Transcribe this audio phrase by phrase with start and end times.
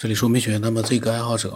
[0.00, 1.50] 这里说美学，那么这个爱好者，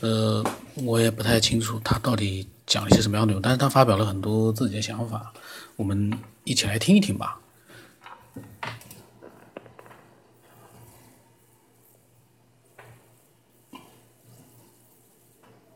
[0.00, 0.44] 呃，
[0.86, 5.32] 我也不太清楚他到底讲了一些什么样的内容，但是他发表了很多自己的想法，
[5.74, 7.40] 我们一起来听一听吧。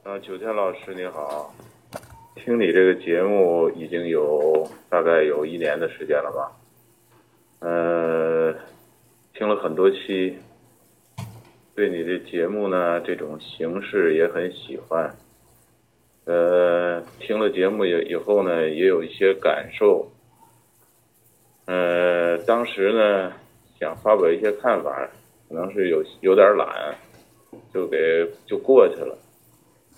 [0.04, 1.52] 啊，九天老师你好，
[2.36, 6.52] 听你这个节目已经有大概有一年的时间了吧？
[7.58, 8.54] 呃，
[9.36, 10.38] 听了很多期。
[11.74, 15.12] 对你的节目呢，这种形式也很喜欢。
[16.24, 20.08] 呃，听了节目以以后呢，也有一些感受。
[21.66, 23.32] 呃，当时呢，
[23.80, 25.10] 想发表一些看法，
[25.48, 26.94] 可能是有有点懒，
[27.72, 29.18] 就给就过去了。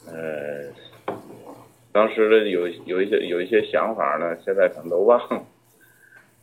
[0.06, 1.14] 呃，
[1.92, 5.42] 当时的有有一些有一些想法呢，现在可能都忘了。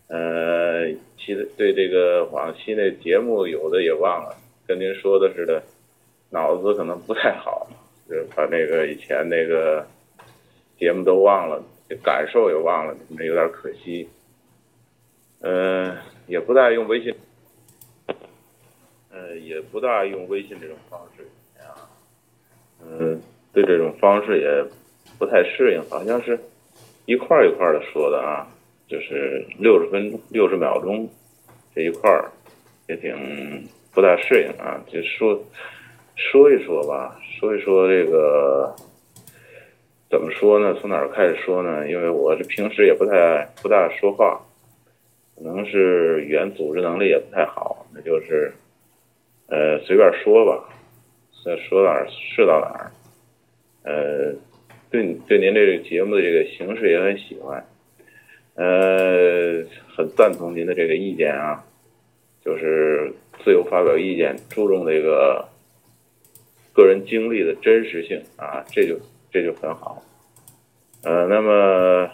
[0.10, 0.88] 呃，
[1.18, 4.38] 其实对这个往期的节目有的也忘了。
[4.66, 5.62] 跟您说的似的，
[6.30, 7.68] 脑子可能不太好，
[8.10, 9.86] 就把那个以前那个
[10.78, 11.62] 节目都忘了，
[12.02, 14.08] 感受也忘了，那有点可惜。
[15.42, 15.96] 嗯，
[16.28, 17.14] 也不大用微信，
[19.12, 21.28] 嗯，也不大用微信这种方式
[21.60, 21.76] 啊。
[22.82, 23.22] 嗯，
[23.52, 24.66] 对这种方式也
[25.20, 26.40] 不太适应，好像是
[27.06, 28.48] 一块一块的说的啊，
[28.88, 31.10] 就是六十分六十秒钟
[31.76, 32.32] 这一块儿
[32.88, 33.68] 也挺。
[33.94, 35.40] 不大适应啊，就说
[36.16, 38.76] 说一说吧，说一说这个
[40.10, 40.76] 怎么说呢？
[40.82, 41.88] 从哪儿开始说呢？
[41.88, 44.42] 因为我这平时也不太不大说话，
[45.36, 48.52] 可能是语言组织能力也不太好，那就是
[49.48, 50.70] 呃随便说吧，
[51.44, 52.92] 说说哪儿是到哪儿。
[53.84, 54.34] 呃，
[54.90, 57.64] 对对您这个节目的这个形式也很喜欢，
[58.56, 59.64] 呃，
[59.96, 61.64] 很赞同您的这个意见啊，
[62.44, 62.83] 就是。
[63.44, 65.50] 自由发表意见，注重这个
[66.74, 68.98] 个人经历的真实性啊，这就
[69.32, 70.02] 这就很好。
[71.04, 72.10] 呃，那么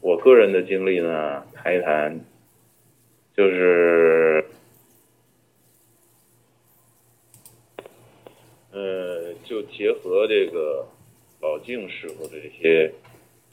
[0.00, 2.20] 我个人的经历呢，谈一谈，
[3.36, 4.44] 就是
[8.72, 10.86] 呃，就结合这个
[11.40, 12.92] 老静师傅的这些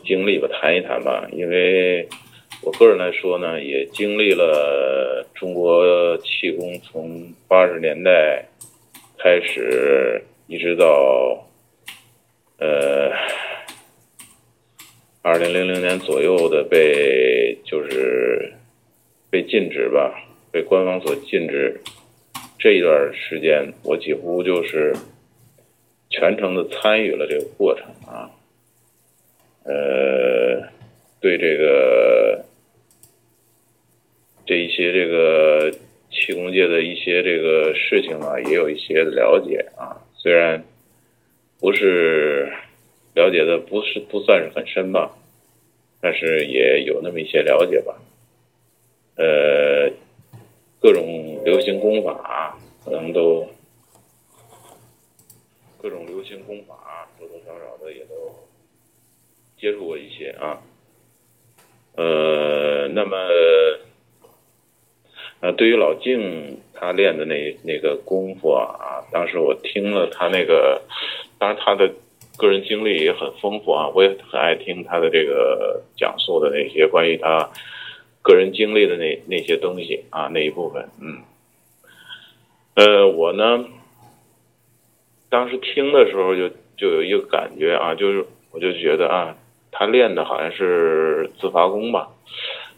[0.03, 2.09] 经历吧，谈一谈吧，因为。
[2.63, 8.43] 我个人来说呢，也经历了中国气功从八十年代
[9.17, 11.47] 开始，一直到
[12.57, 13.09] 呃
[15.21, 18.51] 二零零零年左右的被就是
[19.29, 20.13] 被禁止吧，
[20.51, 21.79] 被官方所禁止
[22.59, 24.93] 这一段时间，我几乎就是
[26.09, 28.29] 全程的参与了这个过程啊，
[29.63, 30.67] 呃，
[31.21, 32.36] 对这个。
[34.47, 35.69] 这一些这个
[36.09, 40.63] 气功界的一些这个事情啊，也有一些了解啊，虽然
[41.59, 42.49] 不是
[43.13, 45.11] 了解的不是不算是很深吧，
[45.99, 48.01] 但是也有那么一些了解吧。
[49.17, 49.91] 呃，
[50.79, 53.45] 各种流行功法可能都，
[55.81, 58.33] 各种流行功法多多少少的也都
[59.59, 60.61] 接触过一些啊。
[61.97, 63.17] 呃，那么。
[65.39, 70.81] 啊，对于老静他练的那那个功夫啊，当时我听了他那个，
[71.37, 71.93] 当然他的
[72.37, 77.47] 个人经历也很丰富啊，我也很爱听他的这个讲述的那些关于他
[78.23, 81.21] 个人经历的那那些东西啊那一部分，嗯，
[82.73, 83.63] 呃，我呢，
[85.29, 89.35] 当时听的时候就就有一个感觉啊，就是我就觉得啊，
[89.71, 92.09] 他练的好像是自发功吧，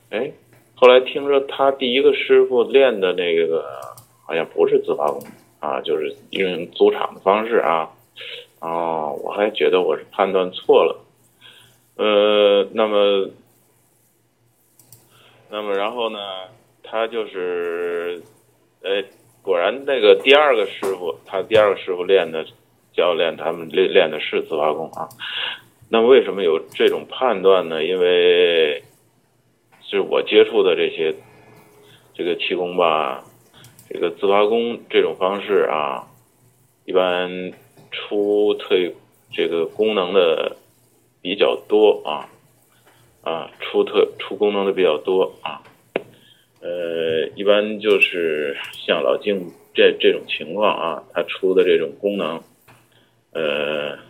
[0.10, 0.30] 哎。
[0.80, 3.66] 后来听说他第一个师傅练的那个
[4.26, 5.22] 好像不是自发功
[5.60, 7.90] 啊，就是用租场的方式啊。
[8.62, 11.06] 哦，我还觉得我是判断错了。
[11.98, 13.30] 呃，那么，
[15.50, 16.18] 那么然后呢，
[16.82, 18.24] 他就是，
[18.82, 19.04] 哎，
[19.42, 22.46] 果然那个第二个师傅，他第二个师傅练的
[22.94, 25.10] 教练他们练练的是自发功啊。
[25.90, 27.84] 那为什么有这种判断呢？
[27.84, 28.82] 因为。
[29.90, 31.16] 就是我接触的这些，
[32.14, 33.26] 这个气功吧，
[33.90, 36.06] 这个自发功这种方式啊，
[36.86, 37.52] 一般
[37.90, 38.76] 出特
[39.34, 40.56] 这个功能的
[41.24, 42.30] 比较多啊，
[43.24, 45.64] 啊出特出功能的比较多啊，
[46.62, 52.40] 呃，一般就是像老静这这种情况啊，他出的这种功能，
[53.32, 54.08] 呃。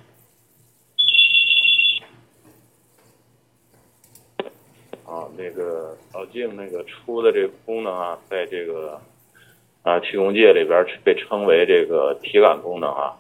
[5.09, 9.01] 啊，那个老静那个出的这个功能啊，在这个
[9.81, 13.17] 啊，气功界里边被称为这个体感功能啊，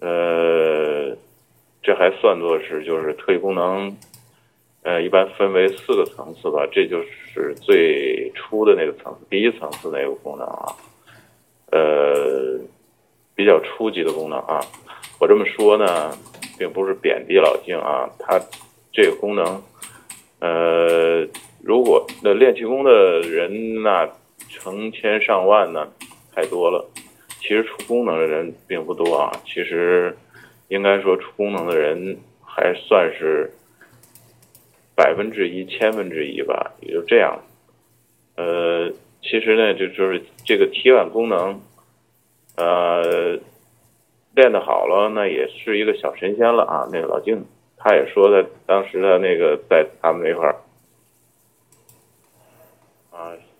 [0.00, 1.14] 呃，
[1.82, 3.94] 这还算作是就是特异功能，
[4.82, 10.74] 呃，一般分为四个层次吧，这就是最初的那个层次，第一层次那个功能啊，
[11.70, 12.58] 呃，
[13.34, 14.60] 比较初级的功能啊。
[15.20, 16.16] 我这么说呢，
[16.58, 18.40] 并不是贬低老静啊，他
[18.92, 19.62] 这个功能，
[20.42, 21.26] 呃，
[21.62, 24.10] 如果那练气功的人那。
[24.48, 25.88] 成千上万呢，
[26.34, 26.84] 太多了。
[27.40, 29.32] 其实出功能的人并不多啊。
[29.46, 30.14] 其实，
[30.68, 33.50] 应该说出功能的人还算是
[34.94, 37.40] 百分之一、千分之一吧，也就这样。
[38.36, 38.90] 呃，
[39.22, 41.58] 其实呢，就就是这个体感功能，
[42.56, 43.38] 呃，
[44.34, 46.86] 练得好了，那也是一个小神仙了啊。
[46.92, 47.42] 那个老静
[47.82, 50.56] 他也说的，当时的那个在他们那块儿。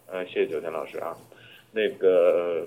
[0.06, 1.16] 呃，谢谢九天老师啊，
[1.72, 2.66] 那个，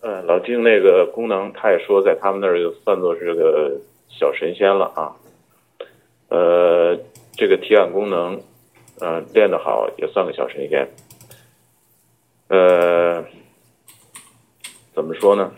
[0.00, 5.14] 呃，老金那个功能，他也说在他们那儿就算作是个小神仙了啊。
[6.28, 6.98] 呃，
[7.34, 8.40] 这个体感功能，
[8.98, 10.88] 呃，练得好也算个小神仙。
[12.48, 13.22] 呃，
[14.94, 15.52] 怎么说呢？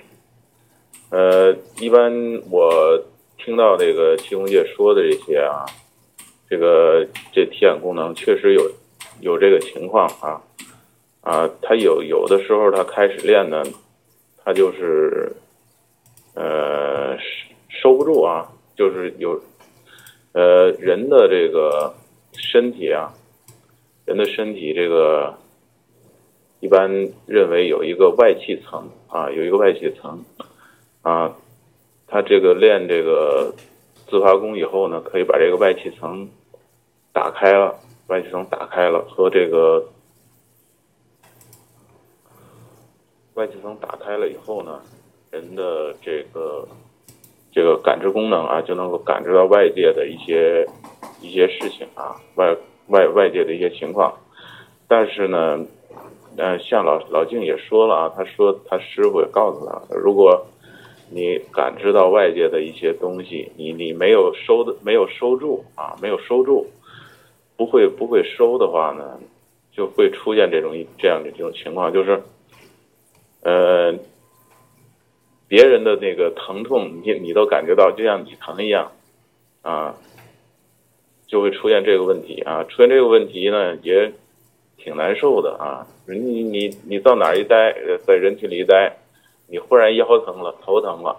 [1.11, 2.13] 呃，一般
[2.51, 3.01] 我
[3.39, 5.65] 听到这个气功界说的这些啊，
[6.49, 8.71] 这个这体感功能确实有
[9.21, 10.43] 有这个情况啊。
[11.21, 13.63] 啊，他有有的时候他开始练呢，
[14.43, 15.31] 他就是，
[16.33, 17.19] 呃，
[17.69, 19.39] 收不住啊，就是有，
[20.33, 21.93] 呃，人的这个
[22.33, 23.13] 身体啊，
[24.07, 25.35] 人的身体这个，
[26.61, 26.91] 一般
[27.27, 30.25] 认为有一个外气层啊，有一个外气层，
[31.03, 31.37] 啊，
[32.09, 33.55] 他这个练这个
[34.09, 36.29] 自发功以后呢，可以把这个外气层
[37.13, 39.85] 打开了，外气层打开了和这个。
[43.35, 44.81] 外气层打开了以后呢，
[45.31, 46.67] 人的这个
[47.53, 50.67] 这个感知功能啊，就能够感知到外界的一些
[51.21, 52.57] 一些事情啊，外
[52.89, 54.13] 外外界的一些情况。
[54.89, 55.65] 但是呢，
[56.37, 60.45] 呃，像老老静也说了啊，他说他师傅也告诉他，如果
[61.11, 66.67] 你感知到外界的一些东西，你你没有收的没有收住啊，没有收住，
[67.57, 69.19] 不会不会收的话呢，
[69.73, 72.23] 就会出现这种这样的这种情况，就是。
[73.41, 73.95] 呃，
[75.47, 78.91] 别人的那个疼痛，你你都感觉到，就像你疼一样，
[79.63, 79.95] 啊，
[81.29, 82.65] 就会出现这个问题啊。
[82.65, 84.13] 出现这个问题呢，也
[84.77, 85.87] 挺难受的啊。
[86.09, 87.73] 你你你到哪一待，
[88.05, 88.97] 在人群里一待，
[89.49, 91.17] 你忽然腰疼了、头疼了，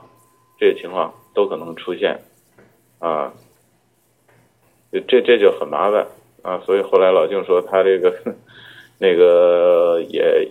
[0.58, 2.22] 这些情况都可能出现
[3.00, 3.34] 啊。
[4.92, 6.08] 这这就很麻烦
[6.42, 6.60] 啊。
[6.66, 8.16] 所以后来老静说，他这个
[8.98, 10.50] 那个也。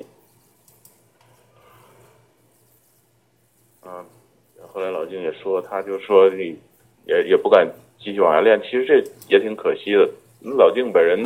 [4.70, 6.56] 后来老静也说，他就说你
[7.04, 8.60] 也也不敢继续往下练。
[8.62, 10.08] 其实这也挺可惜的。
[10.56, 11.20] 老静本人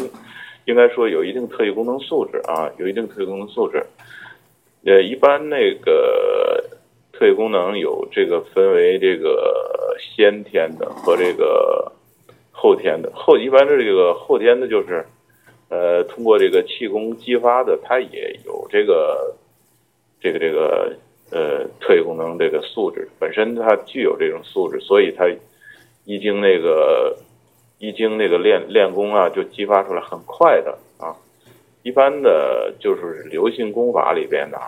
[0.65, 3.85] 应该说有一定特异功能素质啊，有一定特异功能素质。
[4.85, 6.65] 呃，一般那个
[7.13, 11.93] 特异功能有这个分为这个先天的和这个
[12.51, 13.11] 后天的。
[13.15, 15.07] 后一般的这个后天的，就是
[15.69, 19.35] 呃通过这个气功激发的，它也有这个
[20.21, 20.93] 这个这个。
[21.35, 25.27] 呃，特异功能这个素质本身它具有这种素质，所以它
[26.05, 27.17] 一经那个
[27.79, 31.17] 一经那个练练功啊，就激发出来很快的啊。
[31.83, 34.59] 一般的就是流行功法里边的，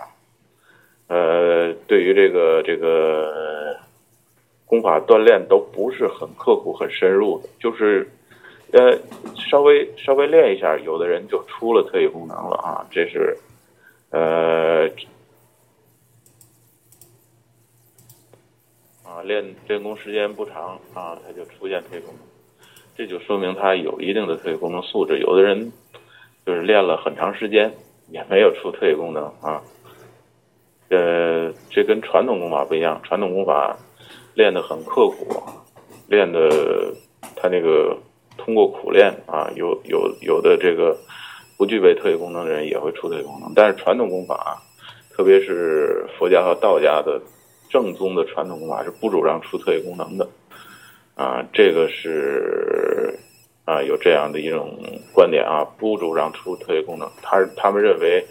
[1.07, 3.77] 呃，对于这个这个
[4.65, 8.07] 功法锻炼都不是很刻苦、很深入的，就是
[8.71, 8.97] 呃
[9.35, 12.85] 稍微稍微练一下，有的人就出了特异功能了啊。
[12.91, 13.37] 这是
[14.09, 14.89] 呃。
[19.07, 22.67] 啊，练练功时间不长啊，他就出现特异功能，
[22.97, 25.19] 这就说明他有一定的特异功能素质。
[25.19, 25.71] 有的人
[26.45, 27.73] 就是练了很长时间
[28.09, 29.61] 也没有出特异功能啊。
[30.89, 33.75] 呃，这跟传统功法不一样，传统功法
[34.33, 35.43] 练得很刻苦，
[36.07, 36.93] 练的
[37.35, 37.97] 他那个
[38.37, 40.95] 通过苦练啊，有有有的这个
[41.57, 44.61] 不具备特异功能的人也会出特异功能，但是传统功法，
[45.15, 47.21] 特别是佛家和道家的。
[47.67, 50.29] 正宗的传统功法是不主张出特异功能的，
[51.15, 53.19] 啊，这个是
[53.65, 54.77] 啊有这样的一种
[55.13, 58.25] 观点啊，不主张出特异功能，他他们认为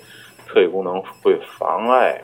[0.47, 2.23] 特异功能会妨碍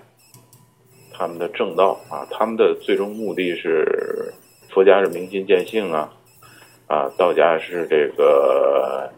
[1.12, 4.32] 他们的正道啊，他们的最终目的是
[4.70, 6.10] 佛家是明心见性啊，
[6.86, 9.10] 啊，道家是这个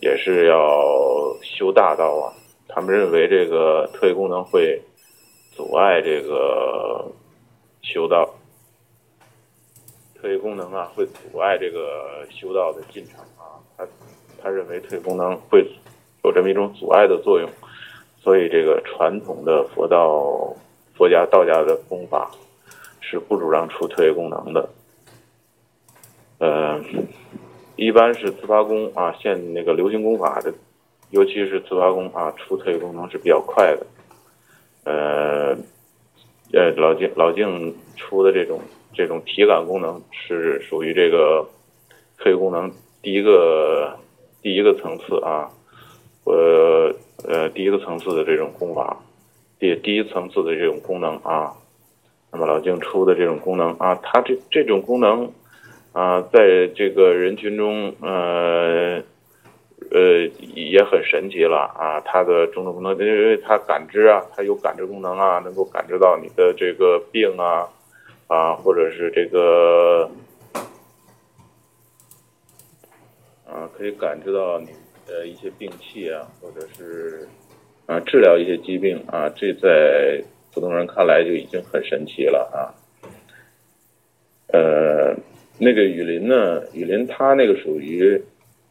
[0.00, 2.32] 也是要修大道啊，
[2.68, 4.80] 他们认为这个特异功能会。
[5.56, 7.04] 阻碍这个
[7.82, 8.32] 修道，
[10.14, 13.16] 特异功能啊会阻碍这个修道的进程。
[14.42, 15.66] 他认为特异功能会
[16.24, 17.48] 有这么一种阻碍的作用，
[18.20, 20.54] 所以这个传统的佛道、
[20.94, 22.30] 佛家、道家的功法
[23.00, 24.68] 是不主张出特异功能的。
[26.38, 26.80] 呃，
[27.76, 30.52] 一般是自发功啊，现那个流行功法的，
[31.10, 33.86] 尤其是自发功啊，出特异功能是比较快的。
[34.84, 35.56] 呃，
[36.52, 38.60] 呃，老静老静出的这种
[38.94, 41.44] 这种体感功能是属于这个
[42.18, 42.70] 特异功能
[43.02, 43.98] 第一个
[44.42, 45.50] 第一个层次啊，
[46.24, 46.94] 呃
[47.28, 48.96] 呃第一个层次的这种功法，
[49.58, 51.52] 第第一层次的这种功能啊。
[52.30, 55.30] 那么老静出的这种功能啊，它这这种功能。
[55.94, 59.02] 啊，在这个人群中，呃，
[59.90, 61.98] 呃，也很神奇了啊！
[62.04, 67.66] 它的种种功能，因为它感知啊，它有感知功能啊，能够感知到你的这个病啊，
[68.28, 70.08] 啊，或者是这个，
[73.58, 74.68] 啊，可以感知到你
[75.06, 77.26] 的一些病气啊，或者是
[77.86, 80.22] 啊，治疗一些疾病啊，这在
[80.54, 82.70] 普通人看来就已经很神奇了啊，
[84.52, 85.14] 呃。
[85.60, 86.62] 那个雨林呢？
[86.72, 88.16] 雨林它那个属于，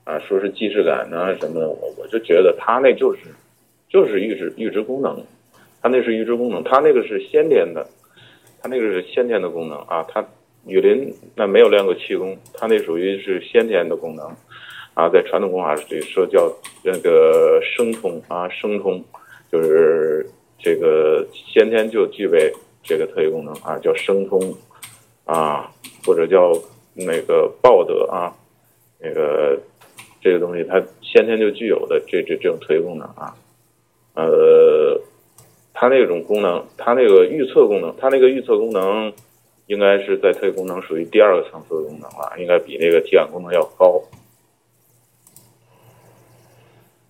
[0.06, 3.24] 啊，说是既视感呢什么的，我我就觉得它那就是，
[3.90, 5.22] 就是预知预知功能，
[5.82, 7.86] 它那是预知功能，它那个是先天的，
[8.62, 10.02] 它那个是先天的功能啊。
[10.08, 10.26] 它
[10.66, 14.26] 雨林那没有练过气功，它那属于是先天的功能，
[14.98, 16.52] 啊，在传统功法里说叫
[16.84, 19.04] 那个生通啊，生通，
[19.52, 20.28] 就是
[20.58, 22.52] 这个先天就具备
[22.82, 24.56] 这个特异功能啊，叫生通，
[25.26, 25.72] 啊，
[26.06, 26.52] 或者叫。
[27.00, 28.34] 那个报德啊，
[28.98, 29.56] 那个
[30.20, 33.38] 这个东西它先天就具有的这这这种特异功能啊，
[34.16, 35.00] 呃，
[35.76, 39.14] 它那种功能，它那个预测功能，它那个预测功能
[39.68, 44.02] 应该是在特异功能属于第二个层次的功能了，应该比那个体感功能要高。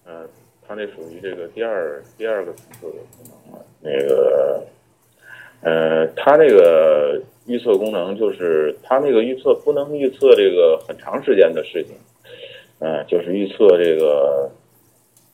[0.05, 0.27] 嗯，
[0.67, 3.65] 它那属于这个第二第二个层次的功能了。
[3.81, 4.63] 那个，
[5.61, 7.21] 呃，它那个。
[7.47, 11.95] 预测功能就是它那个预测不能预测这个很长时间的事情，
[12.79, 14.51] 嗯，就是预测这个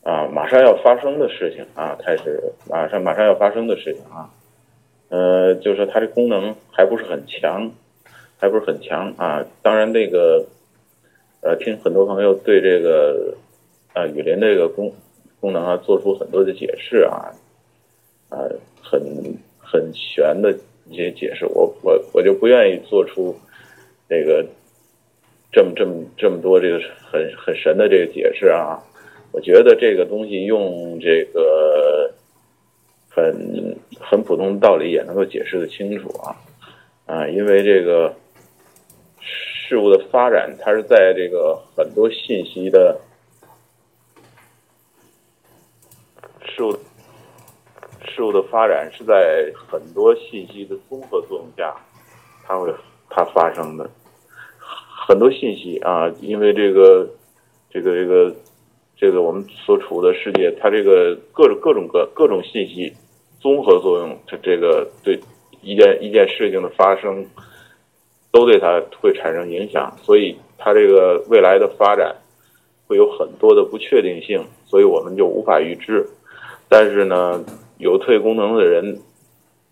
[0.04, 4.30] 啊马上要发生的事情啊，开始马上马上要发生的事情啊，
[5.08, 7.68] 呃，就是它这功能还不是很强，
[8.38, 9.44] 还不是很强啊。
[9.60, 10.46] 当然那个
[11.40, 13.34] 呃，听很多朋友对这个
[13.92, 14.94] 啊雨林这个功
[15.44, 17.28] 功能啊做出很多的解释啊，
[18.30, 18.40] 啊，
[18.80, 19.02] 很
[19.58, 20.56] 很玄的。
[20.86, 23.34] 一些解释，我我我就不愿意做出
[24.06, 24.44] 这个
[25.50, 26.78] 这么这么这么多这个
[27.10, 28.78] 很很神的这个解释啊！
[29.32, 32.12] 我觉得这个东西用这个
[33.08, 36.36] 很很普通的道理也能够解释的清楚啊
[37.06, 37.26] 啊！
[37.28, 38.14] 因为这个
[39.22, 43.00] 事物的发展，它是在这个很多信息的
[46.54, 46.76] 事物。
[48.06, 51.74] 事物的发展是在很多信息的综合作用下，
[52.44, 52.72] 它会
[53.08, 53.90] 它发生的
[55.08, 57.08] 很多信息啊，因为这个
[57.70, 58.36] 这个这个
[58.94, 62.92] 这个我们所处的世界，它这个各种各种各各种信息
[63.40, 65.18] 综合作用，它这个对
[65.62, 67.26] 一件一件事情的发生
[68.30, 72.14] 都对它会产生影响，所以它这个未来的发展
[72.86, 76.06] 会有很多的不确定性，所以我们就无法预知。
[76.68, 77.44] 但是呢。
[77.78, 79.00] 有特异功能的人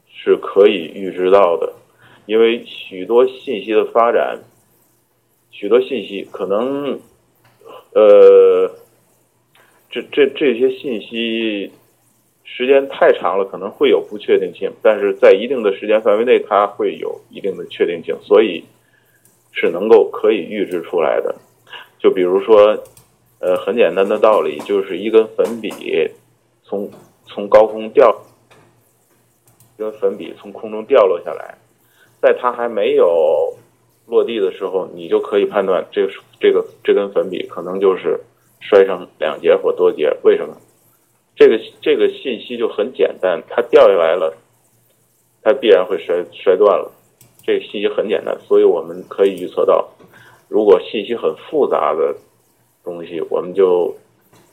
[0.08, 1.72] 是可以预知到的，
[2.26, 4.40] 因为许多信息的发展，
[5.52, 6.98] 许多信息可能，
[7.94, 8.68] 呃，
[9.88, 11.70] 这这这些信息
[12.42, 18.64] 时间太长了，可能会有不确定性，但是在一定的时间范围内，它会有一定的确定性，所以
[19.52, 21.34] 是能够可以预知出来的。
[22.00, 22.76] 就比如说，
[23.38, 25.70] 呃，很简单的道理，就是一根粉笔
[26.72, 26.90] 从。
[27.24, 28.14] 从高空掉，
[29.76, 31.56] 一根粉笔从空中掉落下来，
[32.20, 33.54] 在它还没有
[34.06, 38.20] 落地的时候，你就可以判断这个这个这根粉笔可能就是
[38.60, 40.14] 摔成两节或多节。
[40.24, 40.54] 为什么？
[41.34, 44.36] 这个这个信息就很简单，它掉下来了，
[45.42, 46.92] 它必然会摔摔断了。
[47.44, 49.88] 这个信息很简单，所以我们可以预测到，
[50.48, 52.14] 如果信息很复杂的
[52.84, 53.96] 东西，我们就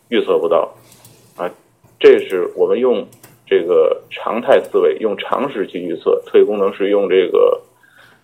[0.08, 0.74] 预测不到。
[2.00, 3.06] 这是我们用
[3.46, 6.22] 这个常态思维，用常识去预测。
[6.26, 7.62] 特异功能是用这个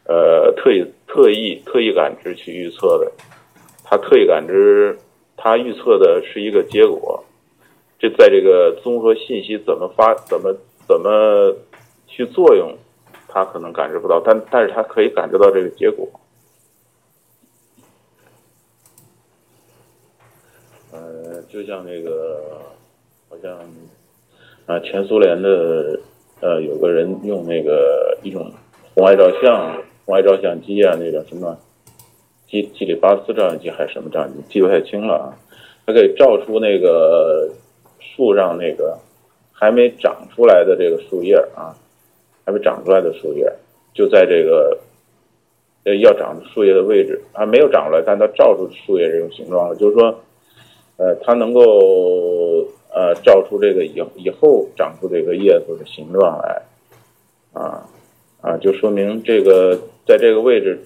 [0.05, 3.11] 呃特异特异特异感知去预测的。
[3.83, 4.97] 它特异感知，
[5.35, 7.23] 它预测的是一个结果。
[7.99, 10.55] 这在这个综合信息怎么发、怎么
[10.87, 11.55] 怎么
[12.07, 12.75] 去作用，
[13.27, 16.07] 他可能感知不到，但但是他可以感知到这个结果。
[20.91, 22.61] 呃，就像那个，
[23.29, 23.57] 好像
[24.65, 25.99] 啊，前苏联的
[26.41, 28.51] 呃，有个人用那个一种
[28.93, 29.73] 红外照相、
[30.05, 31.57] 红外照相机啊，那个什么
[32.47, 35.37] 基基里巴斯照相机还是什么照相机，记不太清了啊。
[35.85, 37.47] 它可以照出那个
[37.99, 38.97] 树上那个
[39.51, 41.75] 还没长出来的这个树叶啊，
[42.45, 43.51] 还没长出来的树叶，
[43.93, 44.77] 就在这个
[45.83, 50.19] 呃要长树叶的位置，还没有长出来，但它照出树叶这种形状了，就是说，
[50.97, 56.61] 呃，它能够呃照出这个以以后长出这个叶子的形状来，
[57.53, 57.85] 啊
[58.41, 60.79] 啊，就说明这个在这个位置，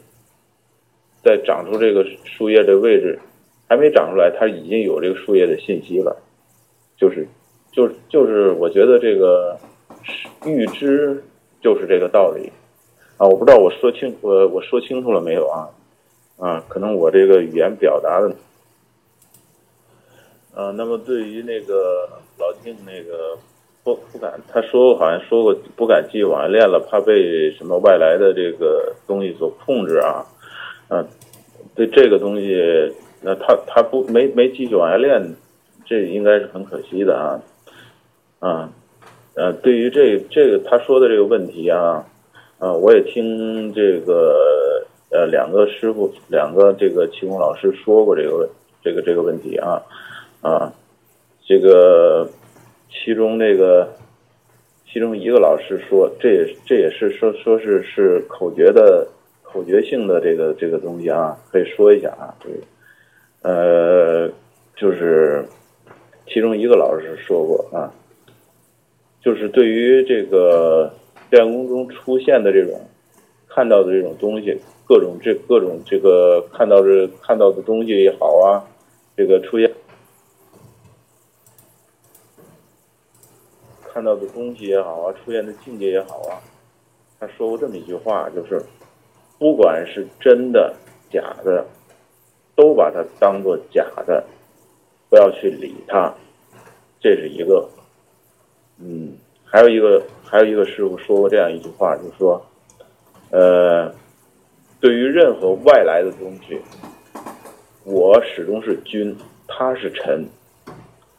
[1.23, 3.17] 在长出这个树叶的位置。
[3.71, 6.17] 还没长出来，它已经有这个树叶的信息了，
[6.97, 7.27] 就是，
[7.71, 9.55] 就是，就是，我觉得这个
[10.43, 11.23] 预知
[11.61, 12.51] 就是这个道理
[13.17, 13.27] 啊！
[13.27, 15.69] 我不知道我说清我我说清楚了没有啊？
[16.39, 18.35] 啊，可能我这个语言表达的，
[20.53, 23.37] 啊，那么对于那个老静那个
[23.83, 30.25] 不不敢，他说好像说过不敢继续往下练了，怕被什么外来的这个东西所控制啊，
[30.89, 31.07] 嗯，
[31.75, 32.93] 对这个东西。
[33.21, 35.21] 那他他不没没继续往下练，
[35.85, 37.41] 这应该是很可惜的啊，
[38.39, 38.71] 啊，
[39.33, 42.01] 呃，对于这这个他说的这个问题啊，
[42.59, 48.49] 啊，我也听这个呃两个师傅两个这个气功老师说过这个问
[48.81, 49.81] 这个这个问题啊，
[50.41, 50.73] 啊，
[51.45, 52.29] 这个
[52.89, 53.93] 其中那个
[54.91, 59.07] 其中一个老师说，这也这也是说说是是口诀的
[59.43, 62.51] 口诀性的这个这个东西啊，可以说一下啊，对。
[63.41, 64.29] 呃，
[64.75, 65.45] 就是
[66.27, 67.87] 其中一个老师说过啊，
[69.21, 70.93] 就是对于这个
[71.29, 72.81] 练功中出现的这种
[73.47, 78.63] 看到的这种东西，各种这各种这个看到的看到的东西也好啊，
[79.15, 79.71] 这个出现
[83.91, 86.41] 看到的东西也好啊，出现的境界也好啊，
[87.19, 88.61] 他说过这么一句话，就是
[89.37, 90.73] 不管是真的
[91.11, 91.65] 假的。
[92.55, 94.21] 都把它当做假的，
[95.09, 96.13] 不要去理它，
[96.99, 97.65] 这是一个。
[98.77, 99.13] 嗯，
[99.45, 102.45] 还有一个，还有一个师傅说过这样一句话，就是说，
[103.31, 103.89] 呃，
[104.81, 106.59] 对于任何外来的东西，
[107.85, 109.15] 我始终是君，
[109.47, 110.27] 他是臣，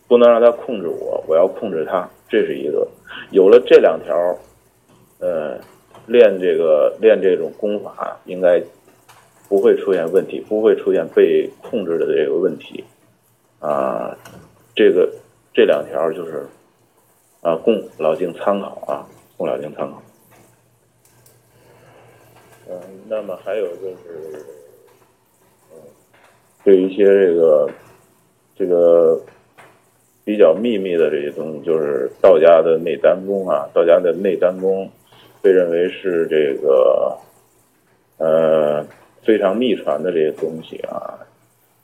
[0.07, 2.89] 不能让他控制我，我要控制他，这是一个。
[3.33, 4.17] 有了这两条，
[5.19, 5.59] 呃，
[6.07, 8.63] 练这个练这种功法应该。
[9.51, 12.85] 不会出现问题，不会出现被控制的这个问题，
[13.59, 14.17] 啊，
[14.77, 15.13] 这个
[15.53, 16.47] 这两条就是
[17.41, 19.05] 啊，供老静参考啊，
[19.37, 20.01] 供老静参考。
[22.69, 24.47] 嗯，那么还有就是，
[25.73, 25.83] 嗯，
[26.63, 27.69] 对一些这个
[28.55, 29.21] 这个
[30.25, 34.91] 比较秘密的这些东西，就是道家的内丹功啊，道家的内丹功
[35.43, 37.17] 被认为是这个，
[38.19, 38.87] 呃。
[39.23, 41.15] 非常秘传的这些东西啊，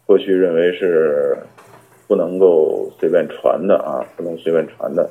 [0.07, 1.37] 过去认为是
[2.09, 5.09] 不能够随便传的啊，不能随便传的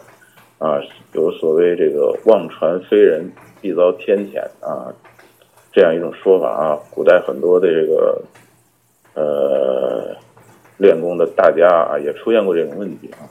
[0.57, 0.81] 啊，
[1.13, 4.91] 有所谓这个妄传非人必遭天谴啊，
[5.71, 6.79] 这样一种说法啊。
[6.89, 8.21] 古代很多的这个
[9.13, 10.15] 呃
[10.77, 13.27] 练功的大家啊，也出现过这种问题啊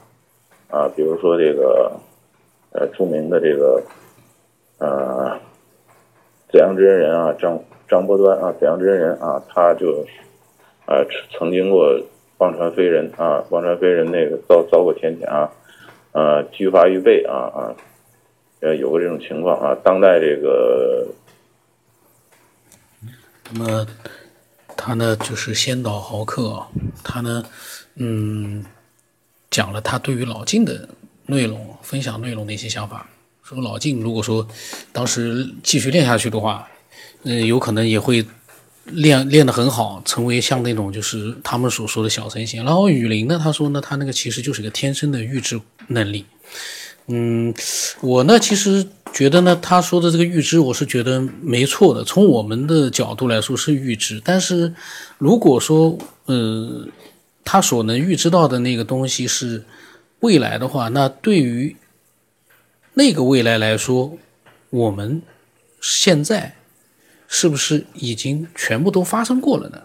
[0.71, 1.93] 啊，比如说这个
[2.73, 3.83] 呃著名的这个
[4.79, 5.39] 呃
[6.51, 7.59] 紫阳真人啊张。
[7.87, 10.03] 张伯端啊，紫阳真人啊，他就
[10.87, 10.97] 啊
[11.37, 12.01] 曾经过
[12.39, 15.53] 妄传飞人啊，妄传飞人那个遭遭过天谴啊，
[16.13, 17.77] 呃拘罚于背啊啊，
[18.61, 19.77] 呃有过这种情况啊。
[19.85, 21.07] 当代这个，
[23.53, 23.87] 那么
[24.75, 26.65] 他呢就是先导豪客，
[27.05, 27.45] 他呢
[27.97, 28.65] 嗯
[29.51, 30.89] 讲了他对于老晋的
[31.27, 33.07] 内容分享内容的一些想法，
[33.43, 34.49] 说老晋如果说
[34.91, 36.67] 当时继续练下去的话。
[37.27, 38.23] 嗯，有可能也会
[38.85, 42.63] 练练得很好，成为像那种就是他们所说的小神仙。
[42.63, 46.27] 然后雨林呢，他说呢，他那个其实就是一个天生的预知能力。
[47.07, 47.55] 嗯，
[48.03, 52.05] 我呢其实觉得呢，他说的这个预知，我是觉得没错的。
[52.05, 54.75] 从我们的角度来说是预知，但是
[55.17, 55.97] 如果说
[56.27, 56.87] 呃，
[57.45, 59.65] 他所能预知到的那个东西是
[60.21, 61.77] 未来的话，那对于
[62.95, 64.19] 那个未来来说，
[64.69, 65.23] 我们
[65.81, 66.57] 现在。
[67.27, 69.83] 是不是已经全部都发生过了呢？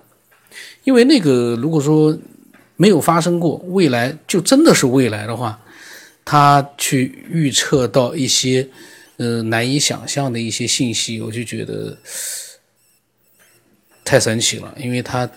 [0.83, 2.15] 因为那个如果说
[2.75, 5.59] 没有发生过，未来就真的是未来的话，
[6.23, 8.67] 他去预测到一些
[9.19, 11.95] 呃难以想象的一些信息，我就觉得
[14.03, 15.29] 太神奇了，因为它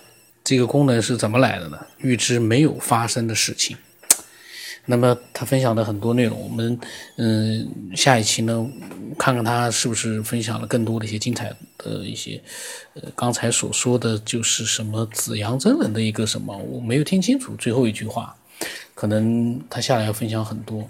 [0.43, 1.77] 这个功能是怎么来的呢？
[1.99, 3.77] 预知没有发生的事情。
[4.85, 6.77] 那么他分享的很多内容，我们
[7.15, 8.69] 嗯下一期呢，
[9.17, 12.41] 看看他是不是分享了更多的一些精彩的一些，
[12.95, 18.35] 呃刚才所说的就是什么紫阳真人的一个什么，我没有听清楚最后一句话，
[18.93, 20.85] 可能他下来要分享很多，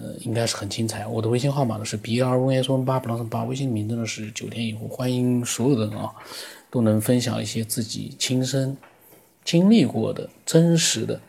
[0.00, 1.06] 呃应该是很精彩。
[1.06, 6.12] 我的微信号码呢是 b r o s o n 八 plus 八，微信名字呢是九天以后，欢迎所有的人啊
[6.70, 8.76] 都能分享一些自己亲身
[9.44, 11.20] 经历过的真实的。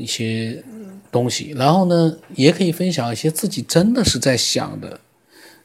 [0.00, 0.62] 一些
[1.10, 5.00] 东西，然后呢，也可以分享一些自己真的是在想的，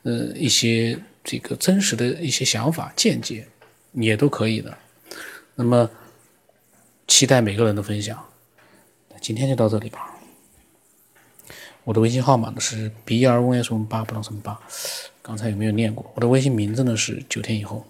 [0.01, 3.45] 呃，一些这个真实的一些想法、见解，
[3.91, 4.75] 也都可以的。
[5.53, 5.87] 那么，
[7.07, 8.25] 期待每个人的分享。
[9.21, 10.12] 今天就到这里吧。
[11.83, 14.57] 我的微信号码呢是 b r o s 八不能什么八，
[15.21, 16.05] 刚才有没有念过？
[16.15, 17.85] 我的微信名字呢是九天以后。